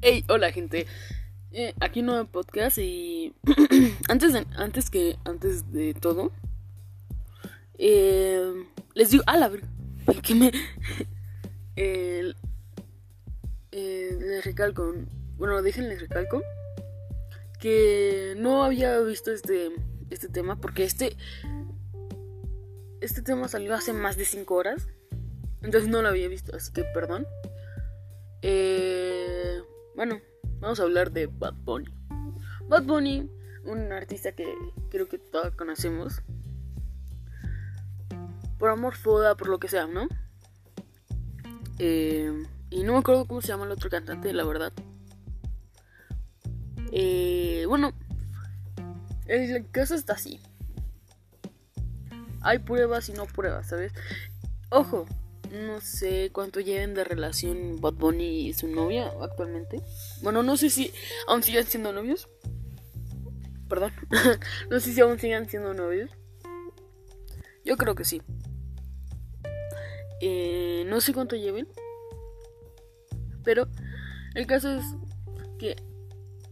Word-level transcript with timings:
Hey, 0.00 0.24
hola 0.28 0.52
gente. 0.52 0.86
Eh, 1.50 1.74
aquí 1.80 2.00
un 2.00 2.06
nuevo 2.06 2.24
podcast 2.28 2.78
y 2.78 3.34
antes 4.08 4.32
de, 4.32 4.46
antes 4.56 4.90
que 4.90 5.16
antes 5.24 5.72
de 5.72 5.92
todo 5.92 6.30
eh, 7.78 8.64
les 8.94 9.10
digo, 9.10 9.24
a 9.26 9.36
la 9.36 9.50
que 10.22 10.34
me 10.36 10.52
eh, 11.76 12.32
les 13.72 14.44
recalco, 14.44 14.94
bueno, 15.36 15.62
déjenles 15.62 16.00
recalco 16.00 16.44
que 17.58 18.34
no 18.36 18.62
había 18.62 19.00
visto 19.00 19.32
este 19.32 19.72
este 20.10 20.28
tema 20.28 20.60
porque 20.60 20.84
este 20.84 21.16
este 23.00 23.20
tema 23.20 23.48
salió 23.48 23.74
hace 23.74 23.92
más 23.92 24.16
de 24.16 24.26
5 24.26 24.54
horas. 24.54 24.86
Entonces 25.60 25.90
no 25.90 26.02
lo 26.02 26.08
había 26.08 26.28
visto, 26.28 26.54
así 26.54 26.72
que 26.72 26.84
perdón. 26.84 27.26
Eh, 28.42 29.60
bueno, 29.98 30.20
vamos 30.60 30.78
a 30.78 30.84
hablar 30.84 31.10
de 31.10 31.26
Bad 31.26 31.54
Bunny. 31.64 31.92
Bad 32.68 32.84
Bunny, 32.84 33.28
un 33.64 33.90
artista 33.90 34.30
que 34.30 34.46
creo 34.90 35.08
que 35.08 35.18
todos 35.18 35.56
conocemos. 35.56 36.22
Por 38.60 38.70
amor 38.70 38.94
foda, 38.94 39.36
por 39.36 39.48
lo 39.48 39.58
que 39.58 39.66
sea, 39.66 39.88
¿no? 39.88 40.06
Eh, 41.80 42.32
y 42.70 42.84
no 42.84 42.92
me 42.92 42.98
acuerdo 43.00 43.26
cómo 43.26 43.40
se 43.40 43.48
llama 43.48 43.64
el 43.64 43.72
otro 43.72 43.90
cantante, 43.90 44.32
la 44.32 44.44
verdad. 44.44 44.72
Eh, 46.92 47.64
bueno, 47.66 47.92
el 49.26 49.68
caso 49.72 49.96
está 49.96 50.12
así. 50.12 50.40
Hay 52.42 52.60
pruebas 52.60 53.08
y 53.08 53.14
no 53.14 53.26
pruebas, 53.26 53.70
¿sabes? 53.70 53.92
Ojo, 54.70 55.06
no 55.50 55.80
sé 55.80 56.30
cuánto 56.32 56.60
lleven 56.60 56.94
de 56.94 57.04
relación 57.04 57.80
Bad 57.80 57.94
Bunny 57.94 58.48
y 58.48 58.54
su 58.54 58.68
novia 58.68 59.12
actualmente. 59.20 59.80
Bueno, 60.22 60.42
no 60.42 60.56
sé 60.56 60.70
si 60.70 60.92
aún 61.26 61.42
siguen 61.42 61.66
siendo 61.66 61.92
novios. 61.92 62.28
Perdón. 63.68 63.92
no 64.70 64.80
sé 64.80 64.92
si 64.92 65.00
aún 65.00 65.18
siguen 65.18 65.48
siendo 65.48 65.74
novios. 65.74 66.10
Yo 67.64 67.76
creo 67.76 67.94
que 67.94 68.04
sí. 68.04 68.22
Eh, 70.20 70.84
no 70.86 71.00
sé 71.00 71.12
cuánto 71.12 71.36
lleven. 71.36 71.68
Pero 73.44 73.68
el 74.34 74.46
caso 74.46 74.74
es 74.74 74.84
que 75.58 75.76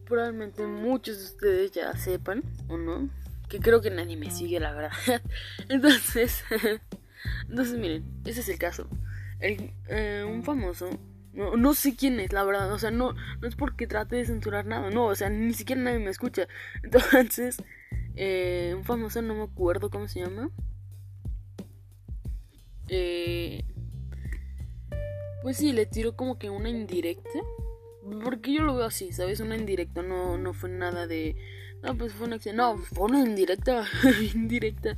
probablemente 0.05 0.67
muchos 0.67 1.19
de 1.19 1.25
ustedes 1.25 1.73
ya 1.73 1.97
sepan 1.97 2.43
o 2.69 2.77
no. 2.77 3.09
Que 3.49 3.61
creo 3.61 3.81
que 3.81 3.91
nadie 3.91 4.17
me 4.17 4.31
sigue, 4.31 4.61
la 4.61 4.73
verdad. 4.73 4.93
Entonces... 5.69 6.43
Entonces, 7.49 7.79
miren, 7.79 8.05
ese 8.25 8.41
es 8.41 8.49
el 8.49 8.59
caso. 8.59 8.89
Eh, 9.41 10.25
un 10.27 10.43
famoso, 10.45 10.89
no, 11.33 11.57
no, 11.57 11.75
sé 11.75 11.95
quién 11.95 12.19
es, 12.21 12.33
la 12.33 12.45
verdad. 12.45 12.73
O 12.73 12.79
sea, 12.79 12.91
no, 12.91 13.13
no 13.13 13.49
es 13.49 13.57
porque 13.57 13.87
trate 13.87 14.17
de 14.17 14.25
censurar 14.25 14.67
nada. 14.67 14.91
No, 14.91 15.07
o 15.07 15.15
sea, 15.15 15.29
ni 15.29 15.53
siquiera 15.55 15.83
nadie 15.83 15.99
me 15.99 16.11
escucha. 16.11 16.49
Entonces, 16.83 17.59
eh, 18.17 18.75
un 18.77 18.85
famoso, 18.85 19.21
no 19.23 19.35
me 19.35 19.43
acuerdo 19.43 19.91
cómo 19.91 20.09
se 20.09 20.21
llama. 20.21 20.51
Eh, 22.89 23.65
pues 25.43 25.59
sí, 25.59 25.73
le 25.73 25.87
tiró 25.87 26.17
como 26.17 26.39
que 26.39 26.51
una 26.51 26.71
indirecta. 26.71 27.39
Porque 28.25 28.53
yo 28.53 28.63
lo 28.63 28.75
veo 28.75 28.87
así, 28.87 29.13
¿sabes? 29.13 29.41
Una 29.41 29.57
indirecta, 29.57 30.03
no, 30.03 30.39
no 30.39 30.55
fue 30.55 30.71
nada 30.71 31.07
de... 31.07 31.37
No, 31.83 31.97
pues 31.99 32.13
fue 32.13 32.29
una. 32.29 32.39
No, 32.55 32.79
fue 32.79 33.05
una 33.05 33.21
indirecta. 33.21 33.85
indirecta. 34.35 34.97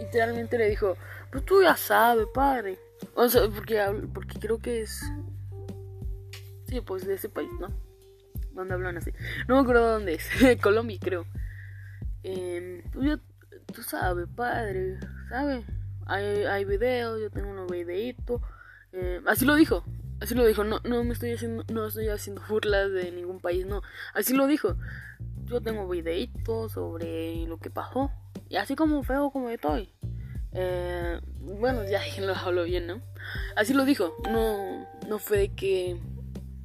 Literalmente 0.00 0.58
le 0.58 0.68
dijo, 0.68 0.96
pues 1.30 1.44
tú 1.44 1.62
ya 1.62 1.76
sabes, 1.76 2.26
padre. 2.32 2.78
O 3.14 3.28
sea, 3.28 3.48
porque, 3.48 3.82
porque 4.12 4.38
creo 4.38 4.58
que 4.58 4.82
es... 4.82 5.00
Sí, 6.66 6.80
pues 6.80 7.06
de 7.06 7.14
ese 7.14 7.28
país, 7.28 7.50
¿no? 7.60 7.68
Donde 8.52 8.74
hablan 8.74 8.96
así. 8.96 9.12
No 9.48 9.56
me 9.56 9.60
acuerdo 9.60 9.92
dónde 9.92 10.14
es. 10.14 10.28
Colombia, 10.62 10.98
creo. 11.00 11.26
Eh, 12.22 12.82
tú, 12.92 13.04
ya, 13.04 13.20
tú 13.72 13.82
sabes, 13.82 14.26
padre. 14.34 14.98
¿Sabes? 15.28 15.64
Hay, 16.06 16.44
hay 16.44 16.64
videos, 16.64 17.20
yo 17.20 17.30
tengo 17.30 17.50
unos 17.50 17.70
videitos. 17.70 18.40
Eh, 18.92 19.20
así 19.26 19.44
lo 19.44 19.54
dijo. 19.54 19.84
Así 20.20 20.34
lo 20.34 20.46
dijo. 20.46 20.64
No, 20.64 20.80
no 20.84 21.04
me 21.04 21.12
estoy 21.12 21.32
haciendo, 21.32 21.64
no 21.72 21.86
estoy 21.86 22.08
haciendo 22.08 22.42
burlas 22.48 22.90
de 22.92 23.12
ningún 23.12 23.40
país, 23.40 23.66
no. 23.66 23.82
Así 24.14 24.34
lo 24.34 24.46
dijo. 24.46 24.76
Yo 25.44 25.60
tengo 25.60 25.88
videitos 25.88 26.72
sobre 26.72 27.46
lo 27.46 27.58
que 27.58 27.70
pasó. 27.70 28.10
Y 28.48 28.56
así 28.56 28.74
como 28.74 29.02
feo 29.02 29.30
como 29.30 29.50
estoy. 29.50 29.92
Eh, 30.58 31.20
bueno, 31.40 31.84
ya 31.84 32.00
lo 32.20 32.34
hablo 32.34 32.64
bien, 32.64 32.86
¿no? 32.86 33.00
Así 33.54 33.74
lo 33.74 33.84
dijo. 33.84 34.16
No, 34.30 34.88
no 35.08 35.18
fue 35.18 35.38
de 35.38 35.48
que. 35.54 35.96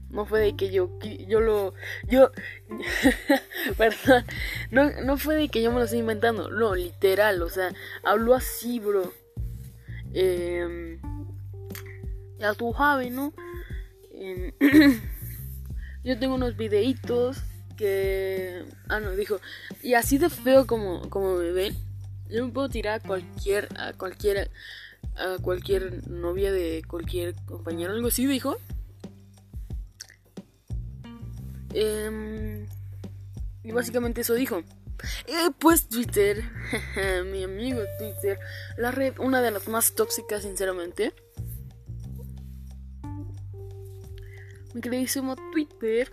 No 0.10 0.26
fue 0.26 0.42
de 0.42 0.58
que 0.58 0.72
yo, 0.72 1.00
yo 1.26 1.40
lo, 1.40 1.74
yo, 2.10 2.32
perdón, 3.78 4.26
no, 4.70 4.92
no 5.06 5.18
fue 5.18 5.38
de 5.38 5.48
que 5.48 5.62
yo 5.62 5.72
me 5.72 5.78
lo 5.78 5.86
estoy 5.86 6.00
inventando, 6.00 6.50
no, 6.50 6.76
literal, 6.76 7.42
o 7.42 7.48
sea, 7.48 7.74
habló 8.04 8.36
así, 8.36 8.82
bro. 8.82 9.14
Eh, 10.14 11.00
ya 12.40 12.54
tú 12.56 12.74
sabes, 12.78 13.10
¿no? 13.10 13.34
Eh, 14.14 14.54
yo 16.04 16.20
tengo 16.20 16.36
unos 16.36 16.58
videitos 16.58 17.38
que, 17.78 18.66
ah, 18.90 19.00
no, 19.00 19.12
dijo, 19.12 19.40
y 19.82 19.94
así 19.94 20.18
de 20.18 20.30
feo 20.30 20.68
como, 20.68 21.10
como 21.10 21.38
me 21.38 21.52
ven, 21.52 21.78
yo 22.32 22.46
me 22.46 22.52
puedo 22.52 22.70
tirar 22.70 23.02
a 23.02 23.08
cualquier, 23.08 23.68
a 23.78 23.94
cualquier, 23.94 24.50
a 25.16 25.38
cualquier 25.42 26.10
novia 26.10 26.52
de 26.52 26.84
cualquier 26.88 27.36
compañero, 27.46 27.94
algo 27.94 28.08
así 28.08 28.26
dijo. 28.26 28.58
Em, 31.74 32.68
y 33.64 33.72
básicamente 33.72 34.22
eso 34.22 34.34
dijo. 34.34 34.64
Eh, 35.28 35.50
pues 35.60 35.90
Twitter, 35.90 36.44
mi 37.32 37.44
amigo 37.44 37.82
Twitter, 37.98 38.40
la 38.78 38.92
red, 38.92 39.18
una 39.20 39.42
de 39.42 39.52
las 39.52 39.68
más 39.68 39.94
tóxicas, 39.96 40.44
sinceramente. 40.44 41.14
Mi 44.74 44.80
queridísimo 44.80 45.36
Twitter, 45.52 46.12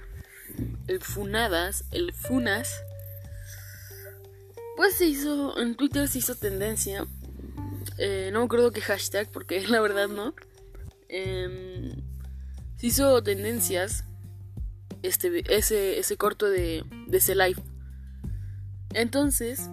el 0.89 1.01
Funadas, 1.01 1.85
el 1.93 2.13
Funas, 2.13 2.83
pues 4.79 4.95
se 4.95 5.07
hizo, 5.07 5.59
en 5.59 5.75
Twitter 5.75 6.07
se 6.07 6.21
hizo 6.21 6.37
tendencia. 6.37 7.05
Eh, 7.99 8.31
no 8.33 8.39
me 8.39 8.45
acuerdo 8.45 8.71
qué 8.71 8.81
hashtag, 8.81 9.29
porque 9.29 9.61
la 9.67 9.81
verdad 9.81 10.07
no. 10.07 10.37
Em, 11.09 11.97
se 12.77 12.87
hizo 12.87 13.21
tendencias 13.25 14.05
este, 15.03 15.43
ese, 15.53 15.99
ese 15.99 16.17
corto 16.17 16.49
de, 16.49 16.85
de 17.09 17.19
ese 17.19 17.35
live. 17.35 17.61
Entonces, 18.95 19.69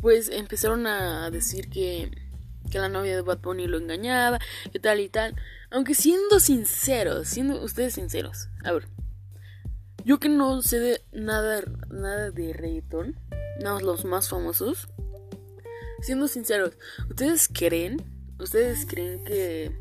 pues 0.00 0.30
empezaron 0.30 0.88
a 0.88 1.30
decir 1.30 1.70
que, 1.70 2.10
que 2.72 2.80
la 2.80 2.88
novia 2.88 3.14
de 3.14 3.22
Bad 3.22 3.38
Bunny 3.38 3.68
lo 3.68 3.78
engañaba, 3.78 4.40
que 4.72 4.80
tal 4.80 4.98
y 4.98 5.08
tal. 5.08 5.36
Aunque 5.70 5.94
siendo 5.94 6.40
sinceros, 6.40 7.28
siendo 7.28 7.62
ustedes 7.62 7.94
sinceros, 7.94 8.48
a 8.64 8.72
ver, 8.72 8.88
yo 10.04 10.18
que 10.18 10.28
no 10.28 10.60
sé 10.60 10.80
de 10.80 11.04
nada, 11.12 11.62
nada 11.88 12.32
de 12.32 12.52
reggaeton, 12.52 13.16
no, 13.60 13.80
los 13.80 14.04
más 14.04 14.28
famosos. 14.28 14.88
Siendo 16.00 16.28
sinceros, 16.28 16.72
¿ustedes 17.08 17.48
creen? 17.52 18.02
¿Ustedes 18.38 18.84
creen 18.86 19.24
que 19.24 19.72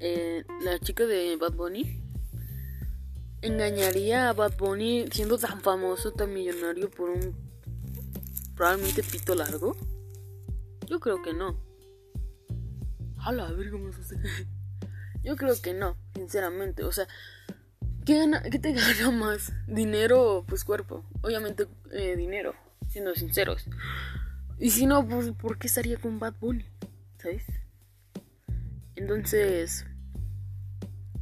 eh, 0.00 0.44
la 0.62 0.78
chica 0.80 1.06
de 1.06 1.36
Bad 1.36 1.52
Bunny 1.52 2.02
engañaría 3.42 4.28
a 4.28 4.32
Bad 4.32 4.56
Bunny 4.58 5.06
siendo 5.12 5.38
tan 5.38 5.60
famoso, 5.60 6.10
tan 6.12 6.32
millonario 6.34 6.90
por 6.90 7.10
un 7.10 7.34
probablemente 8.56 9.04
pito 9.04 9.34
largo? 9.34 9.76
Yo 10.86 10.98
creo 10.98 11.22
que 11.22 11.32
no. 11.32 11.60
A 13.18 13.32
la 13.32 13.50
verga, 13.52 13.78
Yo 15.22 15.36
creo 15.36 15.60
que 15.60 15.74
no, 15.74 15.96
sinceramente. 16.14 16.82
O 16.82 16.92
sea, 16.92 17.06
¿qué, 18.04 18.28
qué 18.50 18.58
te 18.58 18.72
gana 18.74 19.12
más? 19.12 19.52
¿Dinero 19.68 20.38
o 20.38 20.44
pues 20.44 20.64
cuerpo? 20.64 21.04
Obviamente 21.22 21.68
eh, 21.92 22.16
dinero 22.16 22.65
siendo 22.96 23.14
sinceros. 23.14 23.66
Y 24.58 24.70
si 24.70 24.86
no, 24.86 25.06
pues, 25.06 25.30
¿por 25.32 25.58
qué 25.58 25.66
estaría 25.66 25.98
con 25.98 26.18
Bad 26.18 26.36
Bunny? 26.40 26.64
¿Sabes? 27.18 27.44
Entonces, 28.94 29.84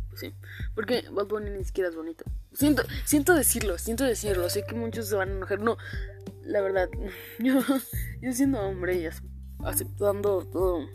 pues 0.09 0.21
sí, 0.21 0.35
porque 0.77 1.05
Bad 1.11 1.27
Bunny 1.27 1.51
ni 1.51 1.65
siquiera 1.65 1.91
es 1.91 1.97
bonito. 1.97 2.25
Siento, 2.53 2.85
siento 3.05 3.35
decirlo, 3.35 3.77
siento 3.77 4.05
decirlo. 4.05 4.49
Sé 4.51 4.65
que 4.65 4.77
muchos 4.77 5.09
se 5.09 5.17
van 5.17 5.31
a 5.31 5.33
enojar. 5.33 5.59
No, 5.59 5.77
la 6.45 6.61
verdad, 6.61 6.89
yo, 7.41 7.61
yo 8.23 8.33
siendo 8.33 8.61
hombre 8.61 9.01
y 9.01 9.09
aceptando 9.65 10.47
todo, 10.47 10.87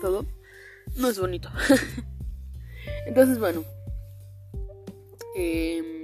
todo, 0.00 0.24
no 0.96 1.10
es 1.10 1.20
bonito. 1.20 1.50
Entonces, 3.06 3.38
bueno, 3.38 3.64
eh, 5.36 5.97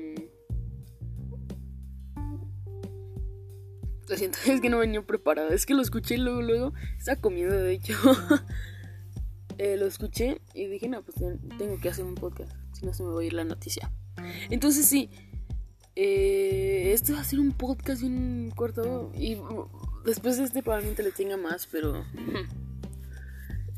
Lo 4.08 4.16
siento, 4.16 4.38
es 4.46 4.60
que 4.60 4.70
no 4.70 4.78
venía 4.78 5.02
preparado. 5.02 5.50
Es 5.50 5.66
que 5.66 5.74
lo 5.74 5.82
escuché 5.82 6.18
luego, 6.18 6.42
luego. 6.42 6.72
Estaba 6.98 7.20
comiendo, 7.20 7.54
de 7.54 7.72
hecho. 7.72 7.94
eh, 9.58 9.76
lo 9.76 9.86
escuché 9.86 10.40
y 10.52 10.66
dije, 10.66 10.88
no, 10.88 11.02
pues 11.02 11.16
tengo 11.58 11.78
que 11.80 11.88
hacer 11.88 12.04
un 12.04 12.14
podcast. 12.14 12.52
si 12.72 12.86
no 12.86 12.92
se 12.92 13.02
me 13.02 13.10
va 13.10 13.20
a 13.20 13.24
ir 13.24 13.32
la 13.32 13.44
noticia. 13.44 13.90
Entonces 14.50 14.86
sí, 14.86 15.10
eh, 15.96 16.92
este 16.92 17.12
va 17.12 17.20
a 17.20 17.24
ser 17.24 17.40
un 17.40 17.52
podcast 17.52 18.00
bien 18.00 18.52
corto 18.54 19.12
y 19.14 19.36
después 20.04 20.38
de 20.38 20.44
este 20.44 20.62
probablemente 20.62 21.02
le 21.02 21.12
tenga 21.12 21.36
más, 21.36 21.66
pero 21.66 22.04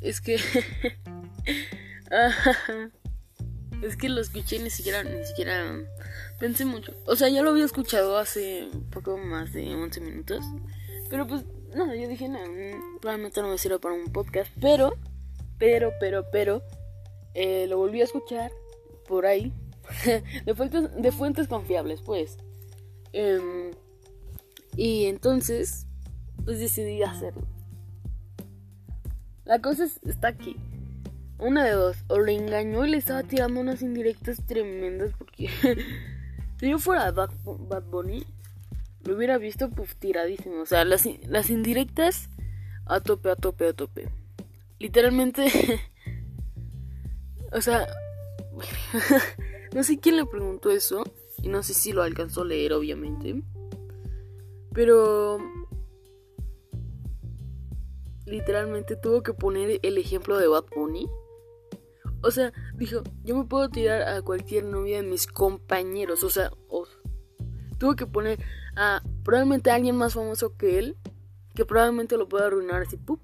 es 0.01 0.21
que 0.21 0.39
es 3.87 3.97
que 3.97 4.09
lo 4.09 4.21
escuché 4.21 4.59
ni 4.59 4.71
siquiera 4.71 5.03
ni 5.03 5.25
siquiera 5.25 5.81
pensé 6.39 6.65
mucho. 6.65 6.95
O 7.07 7.17
sea, 7.17 7.29
ya 7.29 7.43
lo 7.43 7.51
había 7.51 7.65
escuchado 7.65 8.19
hace 8.19 8.69
un 8.73 8.91
poco 8.91 9.17
más 9.17 9.53
de 9.53 9.75
11 9.75 10.01
minutos, 10.01 10.45
pero 11.09 11.27
pues 11.27 11.45
no, 11.75 11.95
yo 11.95 12.09
dije, 12.09 12.29
no, 12.29 12.39
mm, 12.39 13.01
probablemente 13.01 13.41
no 13.43 13.49
me 13.49 13.59
sirve 13.59 13.79
para 13.79 13.95
un 13.95 14.13
podcast, 14.13 14.51
pero 14.61 14.97
pero 15.59 15.93
pero 16.01 16.27
pero 16.31 16.63
eh, 17.35 17.67
lo 17.69 17.79
volví 17.79 18.01
a 18.01 18.05
escuchar 18.05 18.51
por 19.07 19.27
ahí 19.27 19.53
de, 20.45 20.55
fuentes, 20.55 20.91
de 20.97 21.13
fuentes 21.13 21.49
confiables, 21.49 22.01
pues. 22.03 22.39
Em, 23.13 23.73
y 24.77 25.07
entonces, 25.07 25.87
pues 26.45 26.59
decidí 26.59 27.03
hacerlo. 27.03 27.43
La 29.45 29.61
cosa 29.61 29.87
está 30.05 30.29
aquí. 30.29 30.57
Una 31.39 31.65
de 31.65 31.73
dos. 31.73 31.99
O 32.09 32.21
le 32.21 32.33
engañó 32.33 32.85
y 32.85 32.91
le 32.91 32.97
estaba 32.97 33.23
tirando 33.23 33.61
unas 33.61 33.83
indirectas 33.83 34.45
tremendas 34.47 35.13
porque 35.19 35.49
si 36.61 36.71
yo 36.71 36.79
fuera 36.79 37.11
Bad, 37.13 37.31
Bad 37.45 37.85
Bunny, 37.85 38.25
lo 39.05 39.17
hubiera 39.17 39.39
visto 39.39 39.71
pues 39.71 39.97
tiradísimo. 39.97 40.63
O 40.63 40.67
sea, 40.67 40.85
las, 40.85 41.07
las 41.27 41.51
indirectas 41.51 42.31
a 42.87 43.01
tope, 43.01 43.31
a 43.31 43.37
tope, 43.37 43.69
a 43.69 43.73
tope. 43.73 44.09
Literalmente. 44.79 45.47
o 47.53 47.61
sea... 47.61 47.87
No 49.75 49.83
sé 49.83 49.99
quién 49.99 50.17
le 50.17 50.25
preguntó 50.25 50.71
eso. 50.71 51.05
Y 51.43 51.49
no 51.49 51.63
sé 51.63 51.75
si 51.75 51.93
lo 51.93 52.03
alcanzó 52.03 52.41
a 52.41 52.45
leer, 52.47 52.73
obviamente. 52.73 53.43
Pero... 54.73 55.39
Literalmente 58.25 58.97
tuvo 58.97 59.23
que 59.23 59.35
poner 59.35 59.79
el 59.83 59.99
ejemplo 59.99 60.39
de 60.39 60.49
Bad 60.49 60.65
Bunny. 60.75 61.07
O 62.27 62.31
sea, 62.33 62.53
dijo, 62.75 63.05
yo 63.23 63.37
me 63.37 63.45
puedo 63.45 63.69
tirar 63.69 64.03
a 64.03 64.21
cualquier 64.21 64.65
novia 64.65 64.97
de 64.97 65.09
mis 65.09 65.29
compañeros. 65.29 66.25
O 66.25 66.31
sea, 66.31 66.51
tuvo 67.79 67.95
que 67.95 68.07
poner 68.07 68.41
a 68.75 69.01
probablemente 69.23 69.71
a 69.71 69.77
alguien 69.77 69.97
más 69.97 70.15
famoso 70.15 70.57
que 70.57 70.81
él. 70.81 70.97
Que 71.55 71.65
probablemente 71.65 72.17
lo 72.17 72.29
pueda 72.29 72.49
arruinar 72.49 72.83
así, 72.83 72.97
¡pup! 72.97 73.21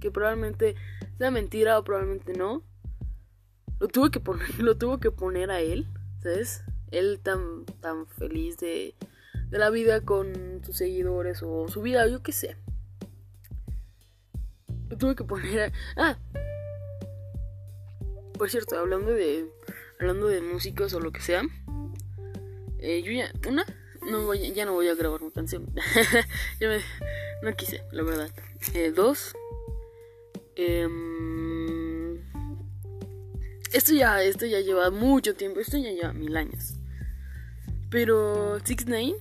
Que 0.00 0.12
probablemente 0.12 0.76
sea 1.18 1.32
mentira 1.32 1.78
o 1.78 1.84
probablemente 1.84 2.32
no. 2.32 2.62
Lo 3.80 3.88
tuvo 3.88 4.10
que 4.12 4.20
poner, 4.20 4.48
lo 4.60 4.78
tuvo 4.78 5.00
que 5.00 5.10
poner 5.10 5.50
a 5.50 5.60
él, 5.60 5.88
¿sabes? 6.22 6.62
Él 6.92 7.18
tan, 7.20 7.64
tan 7.80 8.06
feliz 8.06 8.56
de, 8.58 8.94
de 9.50 9.58
la 9.58 9.70
vida 9.70 10.02
con 10.02 10.62
sus 10.64 10.76
seguidores 10.76 11.42
o 11.42 11.66
su 11.66 11.82
vida, 11.82 12.06
yo 12.06 12.22
qué 12.22 12.30
sé. 12.30 12.56
Lo 14.88 14.96
tuve 14.96 15.16
que 15.16 15.24
poner 15.24 15.72
a... 15.96 16.10
Ah. 16.10 16.18
Por 18.42 18.50
cierto, 18.50 18.76
hablando 18.76 19.12
de 19.12 19.46
hablando 20.00 20.26
de 20.26 20.40
músicos 20.40 20.92
o 20.94 20.98
lo 20.98 21.12
que 21.12 21.20
sea, 21.20 21.44
eh, 22.80 23.00
yo 23.00 23.12
ya 23.12 23.30
una 23.48 23.64
no 24.10 24.22
voy, 24.22 24.50
ya 24.50 24.64
no 24.64 24.72
voy 24.72 24.88
a 24.88 24.96
grabar 24.96 25.22
una 25.22 25.30
canción. 25.30 25.72
ya 26.58 26.68
me, 26.68 26.80
no 27.40 27.54
quise, 27.54 27.84
la 27.92 28.02
verdad. 28.02 28.32
Eh, 28.74 28.90
dos. 28.90 29.36
Eh, 30.56 30.88
esto 33.72 33.92
ya, 33.92 34.20
esto 34.24 34.44
ya 34.46 34.58
lleva 34.58 34.90
mucho 34.90 35.36
tiempo, 35.36 35.60
esto 35.60 35.78
ya 35.78 35.92
lleva 35.92 36.12
mil 36.12 36.36
años. 36.36 36.74
Pero 37.90 38.58
Six 38.64 38.86
Nine, 38.86 39.14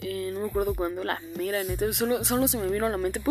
eh, 0.00 0.32
no 0.34 0.40
me 0.40 0.48
acuerdo 0.48 0.74
cuándo, 0.74 1.02
la 1.02 1.18
mera 1.38 1.64
neta, 1.64 1.90
solo, 1.94 2.26
solo 2.26 2.46
se 2.46 2.58
me 2.58 2.68
vino 2.68 2.84
a 2.84 2.90
la 2.90 2.98
mente. 2.98 3.22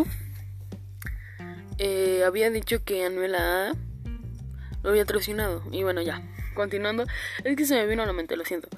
Eh, 1.78 2.24
había 2.24 2.50
dicho 2.50 2.82
que 2.82 3.04
Anuela 3.04 3.76
lo 4.86 4.92
había 4.92 5.04
traicionado. 5.04 5.64
Y 5.72 5.82
bueno, 5.82 6.00
ya, 6.00 6.22
continuando, 6.54 7.06
es 7.42 7.56
que 7.56 7.66
se 7.66 7.74
me 7.74 7.86
vino 7.88 8.04
a 8.04 8.06
la 8.06 8.12
mente, 8.12 8.36
lo 8.36 8.44
siento. 8.44 8.68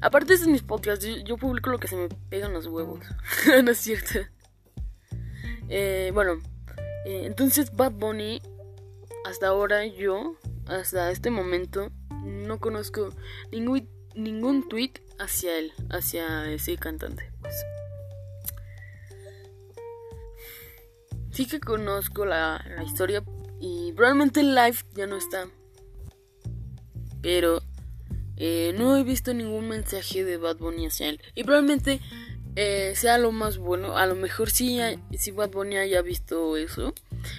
Aparte 0.00 0.36
de 0.36 0.46
mis 0.46 0.62
podcasts, 0.62 1.04
yo, 1.24 1.36
publico 1.36 1.70
lo 1.70 1.78
que 1.78 1.88
se 1.88 1.96
me 1.96 2.08
pegan 2.30 2.52
los 2.52 2.66
huevos. 2.66 3.00
no 3.64 3.72
es 3.72 3.78
cierto. 3.78 4.20
Eh, 5.68 6.12
bueno, 6.14 6.40
entonces 7.04 7.72
Bad 7.74 7.92
Bunny, 7.92 8.40
hasta 9.24 9.48
ahora 9.48 9.84
yo 9.84 10.36
hasta 10.68 11.10
este 11.10 11.30
momento 11.30 11.90
no 12.22 12.60
conozco 12.60 13.10
ningún, 13.50 13.88
ningún 14.14 14.68
tweet 14.68 14.92
hacia 15.18 15.58
él, 15.58 15.72
hacia 15.90 16.48
ese 16.52 16.76
cantante. 16.76 17.32
Pues. 17.40 17.54
Sí 21.32 21.46
que 21.46 21.58
conozco 21.58 22.24
la, 22.24 22.64
historia 22.86 23.24
y 23.60 23.92
probablemente 23.92 24.40
el 24.40 24.54
live 24.54 24.78
ya 24.94 25.06
no 25.06 25.16
está. 25.16 25.48
Pero 27.20 27.60
eh, 28.36 28.72
no 28.78 28.96
he 28.96 29.02
visto 29.02 29.34
ningún 29.34 29.68
mensaje 29.68 30.24
de 30.24 30.36
Bad 30.36 30.58
Bunny 30.58 30.86
hacia 30.86 31.08
él. 31.08 31.20
Y 31.34 31.42
probablemente 31.44 32.00
eh, 32.54 32.92
sea 32.94 33.18
lo 33.18 33.32
más 33.32 33.58
bueno. 33.58 33.96
A 33.96 34.06
lo 34.06 34.14
mejor 34.14 34.50
sí, 34.50 34.78
si 35.16 35.32
Bad 35.32 35.50
Bunny 35.50 35.76
haya 35.76 36.02
visto 36.02 36.56
eso, 36.56 36.94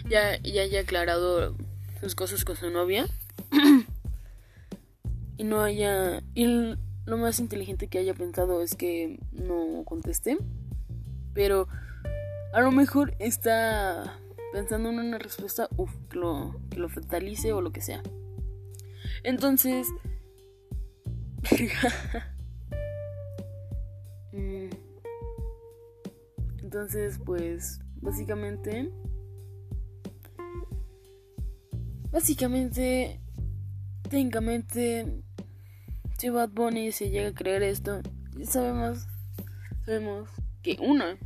ya, 0.09 0.37
ya 0.41 0.63
haya 0.63 0.81
aclarado 0.81 1.55
sus 2.01 2.15
cosas 2.15 2.43
con 2.43 2.57
su 2.57 2.69
novia. 2.69 3.07
y 5.37 5.43
no 5.43 5.61
haya... 5.61 6.21
Y 6.35 6.75
lo 7.05 7.17
más 7.17 7.39
inteligente 7.39 7.87
que 7.87 7.99
haya 7.99 8.13
pensado 8.13 8.61
es 8.61 8.75
que 8.75 9.19
no 9.31 9.83
contesté. 9.85 10.37
Pero 11.33 11.69
a 12.51 12.59
lo 12.61 12.71
mejor 12.71 13.15
está 13.19 14.19
pensando 14.51 14.89
en 14.89 14.99
una 14.99 15.17
respuesta 15.17 15.69
uf, 15.77 15.91
que, 16.09 16.17
lo, 16.17 16.59
que 16.69 16.77
lo 16.77 16.89
fatalice 16.89 17.53
o 17.53 17.61
lo 17.61 17.71
que 17.71 17.81
sea. 17.81 18.03
Entonces... 19.23 19.87
Mm. 24.31 24.69
Entonces, 26.61 27.19
pues, 27.25 27.81
básicamente... 27.99 28.91
Básicamente 32.11 33.19
técnicamente, 34.09 35.21
si 36.17 36.29
Bad 36.29 36.49
Bunny 36.49 36.91
se 36.91 37.09
llega 37.09 37.29
a 37.29 37.33
creer 37.33 37.63
esto, 37.63 38.01
sabemos, 38.43 39.07
sabemos 39.85 40.29
que 40.61 40.77
una, 40.81 41.17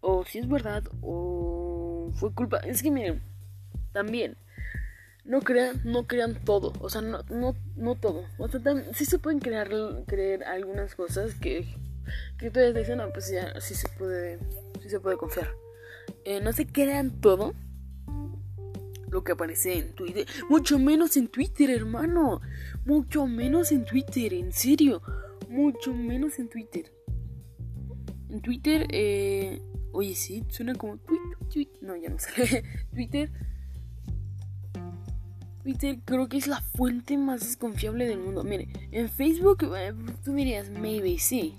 o 0.00 0.24
si 0.24 0.38
es 0.38 0.48
verdad, 0.48 0.84
o 1.00 1.91
fue 2.14 2.32
culpa. 2.32 2.58
Es 2.58 2.82
que 2.82 2.90
miren, 2.90 3.22
también, 3.92 4.36
no 5.24 5.40
crean, 5.40 5.80
no 5.84 6.06
crean 6.06 6.34
todo, 6.44 6.72
o 6.80 6.90
sea, 6.90 7.00
no, 7.00 7.22
no, 7.30 7.54
no 7.76 7.94
todo. 7.94 8.24
O 8.38 8.48
sea, 8.48 8.60
sí 8.92 9.04
se 9.04 9.18
pueden 9.18 9.40
crear, 9.40 9.70
creer 10.06 10.44
algunas 10.44 10.94
cosas 10.94 11.34
que, 11.34 11.66
que 12.38 12.48
ustedes 12.48 12.74
dicen, 12.74 12.98
no, 12.98 13.12
pues 13.12 13.30
ya, 13.30 13.60
sí 13.60 13.74
se 13.74 13.88
puede, 13.88 14.38
sí 14.80 14.88
se 14.88 15.00
puede 15.00 15.16
confiar. 15.16 15.50
Eh, 16.24 16.40
no 16.40 16.52
se 16.52 16.66
crean 16.66 17.20
todo 17.20 17.54
lo 19.10 19.22
que 19.22 19.32
aparece 19.32 19.78
en 19.78 19.94
Twitter. 19.94 20.26
Mucho 20.48 20.78
menos 20.78 21.16
en 21.16 21.28
Twitter, 21.28 21.70
hermano. 21.70 22.40
Mucho 22.84 23.26
menos 23.26 23.70
en 23.70 23.84
Twitter, 23.84 24.32
en 24.34 24.52
serio. 24.52 25.02
Mucho 25.48 25.92
menos 25.92 26.38
en 26.38 26.48
Twitter. 26.48 26.92
En 28.30 28.40
Twitter, 28.40 28.86
eh... 28.90 29.60
Oye, 29.92 30.14
sí, 30.14 30.44
suena 30.48 30.74
como 30.74 30.96
tweet, 30.98 31.20
tweet. 31.50 31.68
No, 31.80 31.96
ya 31.96 32.08
no 32.08 32.18
sale. 32.18 32.64
Twitter. 32.92 33.30
Twitter 35.62 36.00
creo 36.04 36.28
que 36.28 36.38
es 36.38 36.46
la 36.46 36.60
fuente 36.60 37.16
más 37.16 37.40
desconfiable 37.40 38.06
del 38.06 38.18
mundo. 38.18 38.42
Mire, 38.42 38.68
en 38.90 39.08
Facebook 39.08 39.64
eh, 39.76 39.94
tú 40.24 40.34
dirías, 40.34 40.70
maybe 40.70 41.18
sí. 41.18 41.54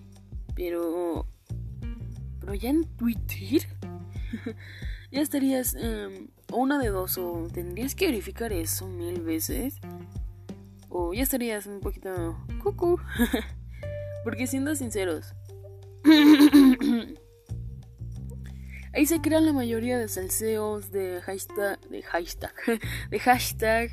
Pero... 0.56 1.28
Pero 2.40 2.54
ya 2.54 2.70
en 2.70 2.86
Twitter... 2.98 3.62
ya 5.12 5.22
estarías... 5.22 5.76
Em, 5.76 6.28
una 6.54 6.78
de 6.80 6.90
dos, 6.90 7.18
o 7.18 7.48
tendrías 7.52 7.96
que 7.96 8.06
verificar 8.06 8.54
eso 8.54 8.88
mil 8.88 9.22
veces, 9.22 9.80
o 10.90 11.14
ya 11.14 11.24
estarías 11.24 11.66
un 11.66 11.80
poquito 11.80 12.38
cucu. 12.62 13.00
Porque 14.24 14.48
siendo 14.48 14.76
sinceros, 14.76 15.34
ahí 18.94 19.06
se 19.06 19.22
crean 19.22 19.46
la 19.46 19.54
mayoría 19.54 19.98
de 19.98 20.08
salseos, 20.08 20.92
de 20.92 21.22
hashtag, 21.22 21.80
de 21.90 22.02
hashtag, 22.04 22.54
de 23.10 23.20
hashtag, 23.20 23.92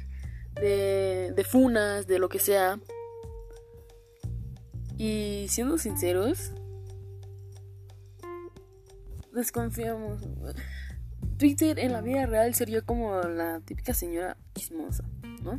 de, 0.55 1.47
funas, 1.49 2.07
de 2.07 2.19
lo 2.19 2.29
que 2.29 2.39
sea. 2.39 2.79
Y 4.97 5.47
siendo 5.49 5.79
sinceros, 5.79 6.53
desconfiamos. 9.33 10.23
Twitter 11.39 11.79
en 11.79 11.93
la 11.93 12.03
vida 12.03 12.27
real 12.27 12.55
sería 12.55 12.83
como 12.83 13.19
la 13.23 13.61
típica 13.61 13.95
señora 13.95 14.37
chismosa, 14.55 15.05
¿no? 15.43 15.59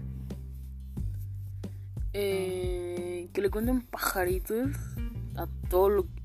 eh, 2.13 3.29
que 3.33 3.41
le 3.41 3.50
cuenten 3.50 3.81
pajaritos 3.81 4.75
a 5.36 5.48
todo 5.69 5.89
lo 5.89 6.03
que 6.03 6.20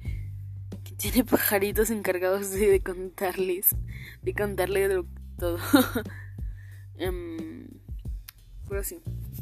tiene 0.96 1.24
pajaritos 1.24 1.90
encargados 1.90 2.50
de, 2.50 2.80
contarles, 2.80 3.74
de 4.22 4.34
contarle 4.34 4.88
de 4.88 5.04
todo. 5.38 5.58
um, 6.98 7.66
pero 8.68 8.82
sí, 8.82 9.00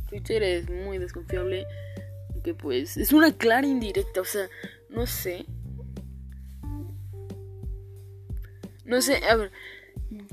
Twitter 0.09 0.43
es 0.43 0.69
muy 0.69 0.99
desconfiable, 0.99 1.67
que 2.43 2.55
pues 2.55 2.97
es 2.97 3.13
una 3.13 3.33
clara 3.37 3.67
indirecta, 3.67 4.21
o 4.21 4.25
sea, 4.25 4.49
no 4.91 5.07
sé. 5.07 5.47
No 8.85 9.01
sé, 9.01 9.25
a 9.25 9.37
ver, 9.37 9.51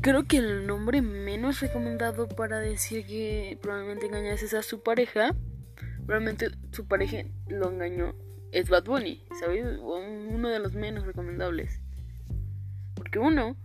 creo 0.02 0.26
que 0.26 0.38
el 0.38 0.68
nombre 0.68 1.02
menos 1.02 1.62
recomendado 1.62 2.28
para 2.28 2.60
decir 2.60 3.06
que 3.06 3.58
probablemente 3.62 4.08
engañas 4.08 4.54
a 4.54 4.62
su 4.62 4.84
pareja, 4.84 5.36
probablemente 6.06 6.50
su 6.72 6.86
pareja 6.86 7.24
lo 7.48 7.70
engañó, 7.72 8.14
es 8.52 8.70
Bad 8.70 8.86
Bunny, 8.86 9.24
¿sabes? 9.40 9.80
Uno 9.80 10.50
de 10.50 10.60
los 10.60 10.74
menos 10.74 11.06
recomendables. 11.06 11.80
Porque 12.96 13.20
uno, 13.20 13.56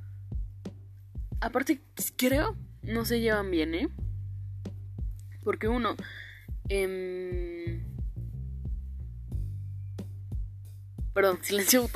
aparte, 1.40 1.81
creo, 2.16 2.57
no 2.83 3.05
se 3.05 3.21
llevan 3.21 3.50
bien, 3.50 3.75
¿eh? 3.75 3.88
Porque 5.45 5.69
uno, 5.69 5.97
eh, 6.69 7.83
Perdón, 11.16 11.38
silencio 11.43 11.88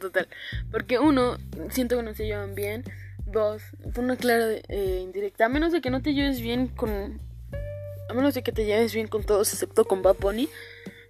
total. 0.00 0.28
Porque 0.70 1.00
uno, 1.00 1.36
siento 1.70 1.96
que 1.96 2.04
no 2.04 2.14
se 2.14 2.24
llevan 2.24 2.54
bien. 2.54 2.84
Dos, 3.26 3.62
una 3.96 4.16
clara 4.16 4.46
eh, 4.68 5.00
indirecta. 5.02 5.46
A 5.46 5.48
menos 5.48 5.72
de 5.72 5.80
que 5.80 5.90
no 5.90 6.00
te 6.02 6.14
lleves 6.14 6.40
bien 6.40 6.68
con. 6.68 7.20
A 8.08 8.14
menos 8.14 8.34
de 8.34 8.42
que 8.44 8.52
te 8.52 8.64
lleves 8.64 8.94
bien 8.94 9.08
con 9.08 9.24
todos, 9.24 9.52
excepto 9.52 9.84
con 9.84 10.02
Bad 10.02 10.16
Bunny. 10.20 10.48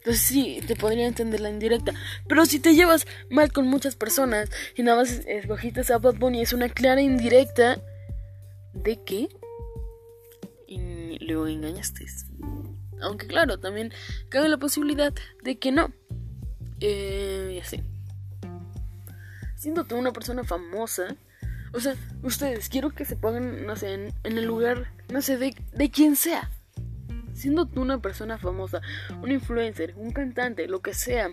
Entonces 0.00 0.23
sí, 0.23 0.61
te 0.66 0.76
podría 0.76 1.07
entender 1.07 1.40
la 1.40 1.50
indirecta. 1.50 1.92
Pero 2.26 2.47
si 2.47 2.59
te 2.59 2.75
llevas 2.75 3.07
mal 3.28 3.52
con 3.52 3.69
muchas 3.69 3.97
personas 3.97 4.49
y 4.75 4.83
nada 4.83 4.97
más 4.97 5.11
escogiste 5.26 5.80
a 5.92 5.99
Bad 5.99 6.16
Bunny, 6.16 6.40
es 6.40 6.54
una 6.54 6.71
clara 6.71 7.02
indirecta 7.02 7.80
de 8.73 9.02
que 9.04 9.28
y 10.66 11.19
luego 11.19 11.49
engañaste. 11.49 12.07
Aunque 13.02 13.26
claro, 13.26 13.59
también 13.59 13.92
cabe 14.28 14.49
la 14.49 14.57
posibilidad 14.57 15.12
de 15.42 15.59
que 15.59 15.73
no. 15.73 15.92
Eh, 16.80 17.54
y 17.57 17.59
así. 17.59 17.83
Siendo 19.57 19.85
tú 19.85 19.97
una 19.97 20.12
persona 20.12 20.45
famosa, 20.45 21.16
o 21.73 21.80
sea, 21.80 21.95
ustedes 22.23 22.69
quiero 22.69 22.90
que 22.90 23.04
se 23.04 23.16
pongan, 23.16 23.66
no 23.66 23.76
sé, 23.76 23.92
en, 23.92 24.12
el 24.25 24.45
lugar, 24.45 24.90
no 25.11 25.21
sé, 25.21 25.37
de, 25.37 25.54
de 25.73 25.90
quien 25.90 26.16
sea. 26.16 26.50
Siendo 27.40 27.64
tú 27.64 27.80
una 27.80 28.02
persona 28.02 28.37
famosa, 28.37 28.82
un 29.23 29.32
influencer, 29.32 29.94
un 29.97 30.11
cantante, 30.11 30.68
lo 30.68 30.82
que 30.82 30.92
sea. 30.92 31.30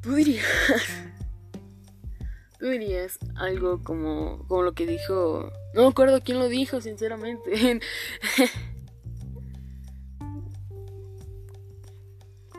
Tú 0.00 0.14
dirías. 0.14 0.46
Tú 2.60 2.66
dirías 2.66 3.18
algo 3.34 3.82
como, 3.82 4.46
como 4.46 4.62
lo 4.62 4.72
que 4.72 4.86
dijo. 4.86 5.50
No 5.74 5.82
me 5.82 5.88
acuerdo 5.88 6.22
quién 6.22 6.38
lo 6.38 6.48
dijo, 6.48 6.80
sinceramente. 6.80 7.50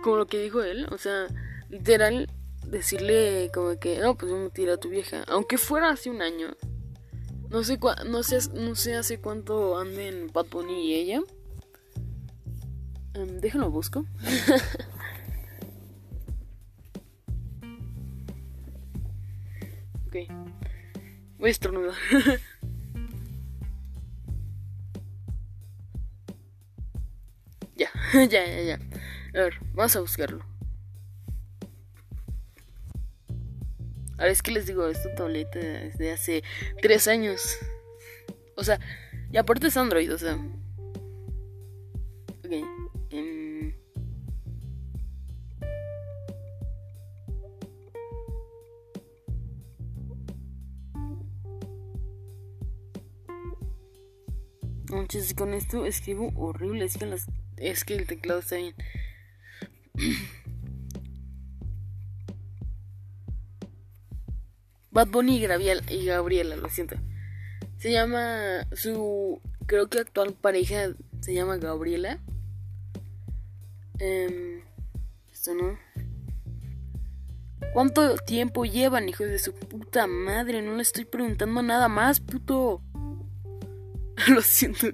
como 0.03 0.17
lo 0.17 0.27
que 0.27 0.39
dijo 0.39 0.61
él, 0.61 0.87
o 0.91 0.97
sea, 0.97 1.27
literal 1.69 2.29
decirle 2.65 3.49
como 3.53 3.79
que, 3.79 3.99
no, 3.99 4.17
pues 4.17 4.29
me 4.33 4.49
tira 4.49 4.73
a 4.73 4.77
tu 4.77 4.89
vieja, 4.89 5.23
aunque 5.29 5.57
fuera 5.57 5.89
hace 5.89 6.09
un 6.09 6.21
año. 6.21 6.49
No 7.50 7.63
sé 7.63 7.79
no 8.06 8.24
sé 8.24 8.39
no 8.53 8.75
sé 8.75 8.96
hace 8.96 9.20
cuánto 9.20 9.77
anden 9.77 10.32
Bad 10.32 10.46
y 10.70 10.94
ella. 10.94 11.22
Um, 13.15 13.39
déjenlo 13.39 13.72
busco. 13.72 14.00
ok. 20.08 20.15
Voy 21.39 21.48
a 21.48 21.51
estornudar. 21.51 21.96
ya, 27.75 27.89
ya, 28.27 28.27
ya, 28.27 28.62
ya. 28.62 28.79
A 29.34 29.39
ver, 29.44 29.56
vamos 29.74 29.96
a 29.96 30.01
buscarlo. 30.01 30.49
A 34.19 34.23
ver, 34.23 34.33
es 34.33 34.41
que 34.41 34.51
les 34.51 34.65
digo, 34.65 34.85
esta 34.88 35.15
tableta 35.15 35.59
desde 35.59 36.11
hace 36.11 36.43
tres 36.81 37.07
años. 37.07 37.57
O 38.55 38.65
sea, 38.65 38.77
y 39.31 39.38
aparte 39.38 39.67
es 39.67 39.77
Android, 39.77 40.13
o 40.13 40.17
sea. 40.17 40.35
Ok. 42.43 42.51
Um... 43.13 43.71
con 55.38 55.53
esto 55.53 55.85
escribo 55.85 56.33
horrible. 56.35 56.83
Es 56.83 56.97
que, 56.97 57.05
las, 57.05 57.25
es 57.55 57.85
que 57.85 57.95
el 57.95 58.05
teclado 58.05 58.41
está 58.41 58.57
bien. 58.57 58.75
Bad 65.00 65.12
Bunny 65.12 65.38
y 65.38 65.48
Gabriela, 65.48 65.82
y 65.89 66.03
Gabriela, 66.03 66.58
lo 66.58 66.70
siento. 66.70 66.98
Se 67.77 67.89
llama 67.89 68.68
su 68.74 69.39
creo 69.65 69.88
que 69.88 70.00
actual 70.00 70.34
pareja 70.34 70.94
se 71.22 71.34
llama 71.34 71.56
Gabriela. 71.56 72.20
Eh, 74.00 74.62
esto 75.32 75.53
no. 75.53 75.79
¿Cuánto 77.72 78.18
tiempo 78.18 78.65
llevan, 78.65 79.08
hijos 79.08 79.29
de 79.29 79.39
su 79.39 79.53
puta 79.53 80.06
madre? 80.06 80.62
No 80.62 80.75
le 80.75 80.82
estoy 80.82 81.06
preguntando 81.06 81.62
nada 81.62 81.88
más, 81.88 82.20
puto. 82.20 82.82
Lo 84.27 84.41
siento. 84.41 84.88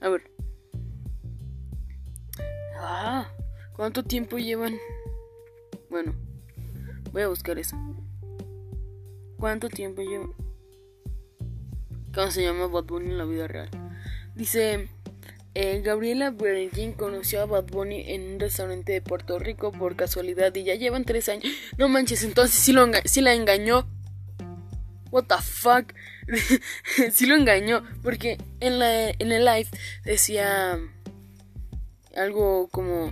A 0.00 0.08
ver. 0.08 0.30
Ah. 2.78 3.28
¿Cuánto 3.74 4.04
tiempo 4.04 4.38
llevan? 4.38 4.78
Bueno, 5.90 6.14
voy 7.10 7.22
a 7.22 7.28
buscar 7.28 7.58
eso. 7.58 7.76
¿Cuánto 9.40 9.70
tiempo 9.70 10.02
llevan? 10.02 10.34
¿Cómo 12.14 12.30
se 12.30 12.42
llama 12.42 12.66
Bad 12.66 12.84
Bunny 12.84 13.10
en 13.10 13.18
la 13.18 13.24
vida 13.24 13.48
real? 13.48 13.70
Dice, 14.34 14.90
eh, 15.54 15.80
Gabriela 15.82 16.30
Berengin 16.30 16.92
conoció 16.92 17.40
a 17.40 17.46
Bad 17.46 17.64
Bunny 17.64 18.04
en 18.12 18.34
un 18.34 18.40
restaurante 18.40 18.92
de 18.92 19.00
Puerto 19.00 19.38
Rico 19.38 19.72
por 19.72 19.96
casualidad 19.96 20.54
y 20.54 20.64
ya 20.64 20.74
llevan 20.74 21.06
tres 21.06 21.30
años. 21.30 21.44
No 21.78 21.88
manches, 21.88 22.22
entonces 22.22 22.54
sí, 22.54 22.72
lo 22.72 22.86
sí 23.06 23.22
la 23.22 23.32
engañó. 23.32 23.88
What 25.10 25.24
the 25.24 25.36
fuck? 25.42 25.94
sí 27.10 27.24
lo 27.24 27.34
engañó. 27.34 27.82
Porque 28.02 28.36
en, 28.60 28.78
la, 28.78 29.08
en 29.08 29.32
el 29.32 29.46
live 29.46 29.68
decía 30.04 30.78
algo 32.14 32.68
como 32.68 33.10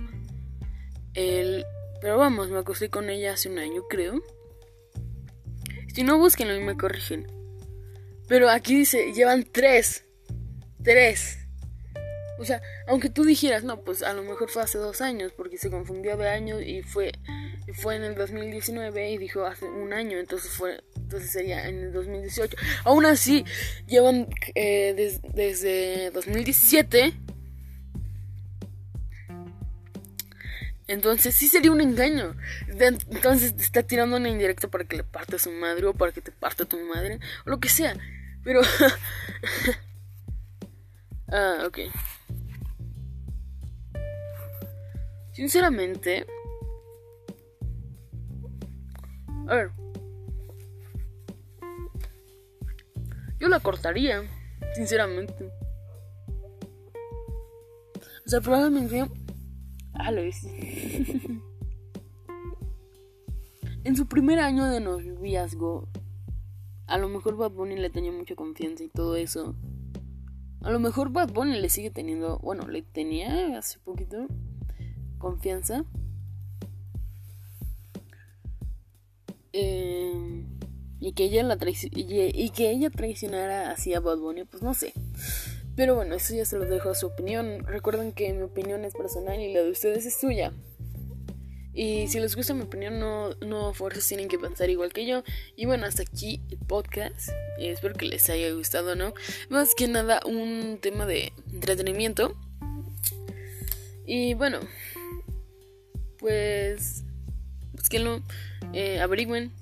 el, 1.15 1.65
pero 2.01 2.19
vamos, 2.19 2.49
me 2.49 2.59
acosté 2.59 2.91
con 2.91 3.09
ella 3.09 3.33
hace 3.33 3.49
un 3.49 3.57
año, 3.57 3.81
creo. 3.89 4.21
Si 5.93 6.03
no, 6.03 6.17
búsquenlo 6.17 6.55
y 6.55 6.63
me 6.63 6.77
corrigen. 6.77 7.27
Pero 8.27 8.49
aquí 8.49 8.75
dice, 8.75 9.11
llevan 9.13 9.43
tres. 9.43 10.05
Tres. 10.83 11.39
O 12.39 12.45
sea, 12.45 12.61
aunque 12.87 13.09
tú 13.09 13.25
dijeras, 13.25 13.63
no, 13.65 13.81
pues 13.81 14.01
a 14.01 14.13
lo 14.13 14.23
mejor 14.23 14.49
fue 14.49 14.61
hace 14.61 14.77
dos 14.77 15.01
años, 15.01 15.33
porque 15.35 15.57
se 15.57 15.69
confundió 15.69 16.15
de 16.15 16.29
año 16.29 16.61
y 16.61 16.81
fue, 16.83 17.11
fue 17.73 17.97
en 17.97 18.03
el 18.05 18.15
2019 18.15 19.11
y 19.11 19.17
dijo 19.17 19.43
hace 19.45 19.65
un 19.65 19.91
año, 19.91 20.17
entonces 20.17 20.51
fue, 20.51 20.81
entonces 20.95 21.31
sería 21.31 21.67
en 21.67 21.79
el 21.79 21.91
2018. 21.91 22.55
Aún 22.85 23.05
así, 23.05 23.43
llevan 23.87 24.29
eh, 24.55 25.19
desde 25.33 26.11
2017 26.11 27.13
Entonces 30.89 31.35
sí 31.35 31.47
sería 31.47 31.71
un 31.71 31.81
engaño. 31.81 32.35
Entonces 32.67 33.55
te 33.55 33.61
está 33.61 33.83
tirando 33.83 34.17
una 34.17 34.27
indirecta 34.27 34.69
para 34.69 34.85
que 34.85 34.97
le 34.97 35.03
parte 35.03 35.35
a 35.35 35.39
su 35.39 35.51
madre 35.51 35.85
o 35.85 35.93
para 35.93 36.11
que 36.11 36.19
te 36.19 36.31
parte 36.31 36.63
a 36.63 36.65
tu 36.65 36.79
madre 36.79 37.19
o 37.45 37.51
lo 37.51 37.59
que 37.59 37.69
sea. 37.69 37.95
Pero... 38.43 38.61
ah, 41.31 41.63
ok. 41.67 41.77
Sinceramente... 45.33 46.25
A 49.47 49.55
ver. 49.55 49.71
Yo 53.39 53.47
la 53.47 53.59
cortaría, 53.59 54.23
sinceramente. 54.73 55.51
O 58.25 58.29
sea, 58.29 58.41
probablemente 58.41 59.05
Ah, 60.09 60.11
en 63.83 63.95
su 63.95 64.07
primer 64.07 64.39
año 64.39 64.65
de 64.65 64.79
noviazgo, 64.79 65.87
a 66.87 66.97
lo 66.97 67.09
mejor 67.09 67.37
Bad 67.37 67.51
Bunny 67.51 67.77
le 67.77 67.91
tenía 67.91 68.11
mucha 68.11 68.35
confianza 68.35 68.83
y 68.83 68.89
todo 68.89 69.15
eso. 69.15 69.55
A 70.61 70.71
lo 70.71 70.79
mejor 70.79 71.11
Bad 71.11 71.31
Bunny 71.31 71.59
le 71.59 71.69
sigue 71.69 71.91
teniendo, 71.91 72.39
bueno, 72.39 72.67
le 72.67 72.81
tenía 72.81 73.55
hace 73.55 73.77
poquito 73.77 74.25
confianza. 75.19 75.85
Eh, 79.53 80.43
y 80.99 81.13
que 81.13 81.25
ella 81.25 81.43
la 81.43 81.55
y, 81.91 82.49
que 82.49 82.71
ella 82.71 82.89
traicionara 82.89 83.69
así 83.69 83.93
a 83.93 83.99
Bad 83.99 84.17
Bunny, 84.17 84.45
pues 84.45 84.63
no 84.63 84.73
sé. 84.73 84.91
Pero 85.79 85.95
bueno, 85.95 86.15
eso 86.15 86.35
ya 86.35 86.43
se 86.43 86.57
lo 86.57 86.65
dejo 86.65 86.89
a 86.89 86.93
su 86.93 87.07
opinión. 87.07 87.65
Recuerden 87.65 88.11
que 88.11 88.33
mi 88.33 88.41
opinión 88.41 88.83
es 88.83 88.93
personal 88.93 89.39
y 89.39 89.53
la 89.53 89.63
de 89.63 89.71
ustedes 89.71 90.05
es 90.05 90.19
suya. 90.19 90.51
Y 91.73 92.09
si 92.09 92.19
les 92.19 92.35
gusta 92.35 92.53
mi 92.53 92.63
opinión, 92.63 92.99
no, 92.99 93.29
no 93.35 93.73
fuerzas 93.73 94.05
tienen 94.05 94.27
que 94.27 94.37
pensar 94.37 94.69
igual 94.69 94.91
que 94.91 95.05
yo. 95.05 95.23
Y 95.55 95.67
bueno, 95.67 95.85
hasta 95.85 96.01
aquí 96.01 96.41
el 96.51 96.57
podcast. 96.57 97.29
Espero 97.57 97.93
que 97.93 98.07
les 98.07 98.29
haya 98.29 98.51
gustado, 98.51 98.95
¿no? 98.95 99.13
Más 99.47 99.73
que 99.73 99.87
nada, 99.87 100.19
un 100.25 100.79
tema 100.81 101.05
de 101.05 101.31
entretenimiento. 101.49 102.35
Y 104.05 104.33
bueno, 104.33 104.59
pues, 106.17 107.05
pues 107.73 107.87
que 107.87 107.99
no, 107.99 108.21
eh, 108.73 108.99
averigüen 108.99 109.53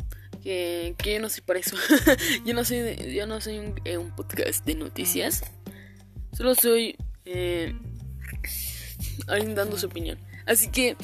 que, 0.41 0.95
que, 0.97 1.13
yo 1.13 1.19
no 1.19 1.29
soy 1.29 1.41
para 1.41 1.59
eso. 1.59 1.75
yo 2.45 2.55
no 2.55 2.65
soy, 2.65 3.13
yo 3.13 3.27
no 3.27 3.39
soy 3.39 3.59
un, 3.59 3.79
eh, 3.85 3.99
un, 3.99 4.15
podcast 4.15 4.65
de 4.65 4.73
noticias. 4.73 5.43
Solo 6.37 6.53
soy 6.53 6.95
eh, 7.25 7.73
alguien 9.27 9.55
dando 9.55 9.75
su 9.75 9.87
opinión. 9.87 10.19
Así 10.45 10.69
que, 10.69 10.95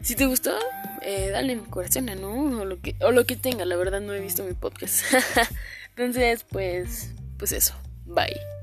si 0.00 0.16
te 0.16 0.24
gustó, 0.26 0.56
eh, 1.02 1.28
dale 1.30 1.56
mi 1.56 1.64
corazón, 1.66 2.06
¿no? 2.06 2.60
O 2.62 2.64
lo, 2.64 2.80
que, 2.80 2.96
o 3.02 3.12
lo 3.12 3.26
que 3.26 3.36
tenga, 3.36 3.66
la 3.66 3.76
verdad 3.76 4.00
no 4.00 4.14
he 4.14 4.20
visto 4.20 4.44
mi 4.44 4.54
podcast. 4.54 5.04
Entonces, 5.90 6.46
pues, 6.50 7.10
pues 7.36 7.52
eso. 7.52 7.74
Bye. 8.06 8.57